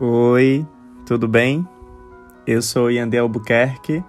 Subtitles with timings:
[0.00, 0.64] Oi,
[1.04, 1.68] tudo bem?
[2.46, 4.04] Eu sou Yandel Albuquerque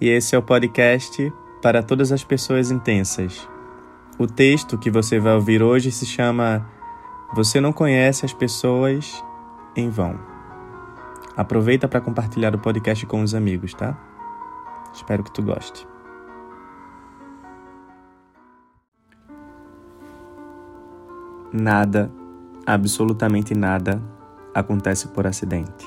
[0.00, 3.48] e esse é o podcast para todas as pessoas intensas.
[4.16, 6.64] O texto que você vai ouvir hoje se chama
[7.34, 9.20] Você não conhece as pessoas
[9.74, 10.16] em vão.
[11.36, 13.98] Aproveita para compartilhar o podcast com os amigos, tá?
[14.94, 15.84] Espero que tu goste.
[21.52, 22.12] Nada,
[22.64, 24.00] absolutamente nada,
[24.54, 25.86] acontece por acidente.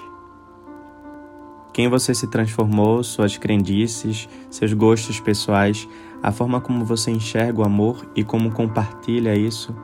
[1.74, 5.88] Quem você se transformou, suas crendices, seus gostos pessoais,
[6.24, 9.76] a forma como você enxerga o amor e como compartilha isso,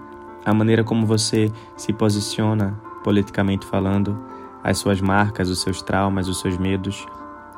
[0.46, 4.18] a maneira como você se posiciona politicamente falando,
[4.64, 7.06] as suas marcas, os seus traumas, os seus medos,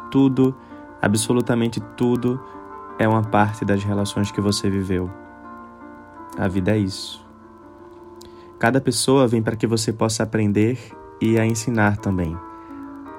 [0.09, 0.55] tudo,
[1.02, 2.42] absolutamente tudo,
[2.98, 5.12] é uma parte das relações que você viveu.
[6.38, 7.23] A vida é isso.
[8.58, 10.80] Cada pessoa vem para que você possa aprender
[11.20, 12.38] e a ensinar também.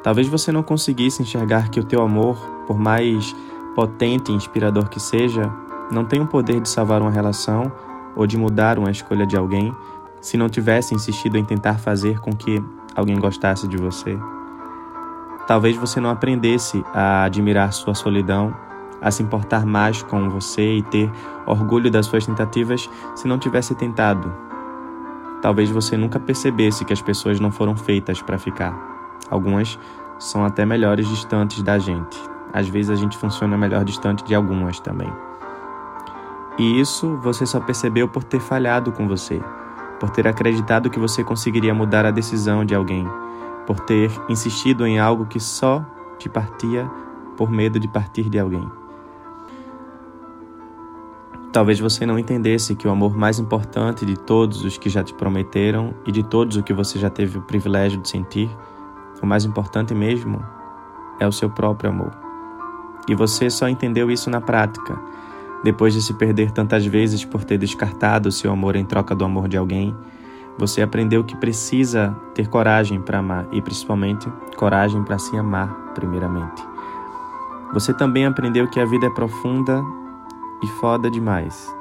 [0.03, 3.35] Talvez você não conseguisse enxergar que o teu amor, por mais
[3.75, 5.51] potente e inspirador que seja,
[5.91, 7.73] não tem o poder de salvar uma relação
[8.15, 9.75] ou de mudar uma escolha de alguém
[10.21, 12.63] se não tivesse insistido em tentar fazer com que
[12.95, 14.19] alguém gostasse de você.
[15.47, 18.55] Talvez você não aprendesse a admirar sua solidão,
[19.03, 21.11] a se importar mais com você e ter
[21.47, 24.33] orgulho das suas tentativas se não tivesse tentado,
[25.45, 28.75] talvez você nunca percebesse que as pessoas não foram feitas para ficar.
[29.31, 29.79] Algumas
[30.19, 32.19] são até melhores distantes da gente.
[32.51, 35.13] Às vezes a gente funciona melhor distante de algumas também.
[36.59, 39.39] E isso você só percebeu por ter falhado com você,
[40.01, 43.07] por ter acreditado que você conseguiria mudar a decisão de alguém,
[43.67, 45.85] por ter insistido em algo que só
[46.19, 46.91] te partia
[47.37, 48.67] por medo de partir de alguém.
[51.55, 55.15] Talvez você não entendesse que o amor mais importante de todos os que já te
[55.15, 58.51] prometeram e de todos o que você já teve o privilégio de sentir,
[59.23, 60.45] o mais importante mesmo
[61.21, 62.11] é o seu próprio amor.
[63.09, 65.01] E você só entendeu isso na prática,
[65.63, 69.25] depois de se perder tantas vezes por ter descartado o seu amor em troca do
[69.25, 69.97] amor de alguém.
[70.59, 76.61] Você aprendeu que precisa ter coragem para amar e principalmente coragem para se amar, primeiramente.
[77.73, 79.85] Você também aprendeu que a vida é profunda
[80.65, 81.75] e foda demais.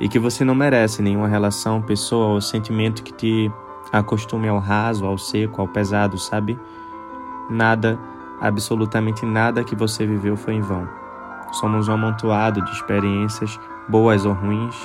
[0.00, 3.52] E que você não merece nenhuma relação, pessoa ou sentimento que te
[3.92, 6.58] acostume ao raso, ao seco, ao pesado, sabe?
[7.48, 7.98] Nada,
[8.40, 10.88] absolutamente nada que você viveu foi em vão.
[11.52, 14.76] Somos um amontoado de experiências, boas ou ruins,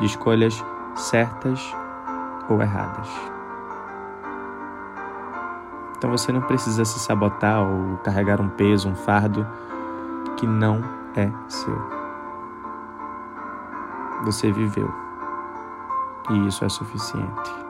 [0.00, 0.62] de escolhas
[0.94, 1.74] certas
[2.50, 3.08] ou erradas.
[5.96, 9.46] Então você não precisa se sabotar ou carregar um peso, um fardo
[10.36, 10.84] que não
[11.16, 11.97] é seu
[14.24, 14.92] você viveu.
[16.30, 17.67] E isso é suficiente.